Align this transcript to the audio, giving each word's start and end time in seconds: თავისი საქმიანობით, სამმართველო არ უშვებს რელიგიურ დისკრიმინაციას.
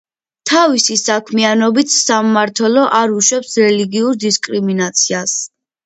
თავისი 0.51 0.97
საქმიანობით, 1.01 1.93
სამმართველო 1.97 2.89
არ 3.03 3.17
უშვებს 3.21 3.57
რელიგიურ 3.65 4.21
დისკრიმინაციას. 4.29 5.43